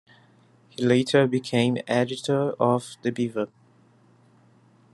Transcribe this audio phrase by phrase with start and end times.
[0.71, 3.49] He later became editor of "The Beaver".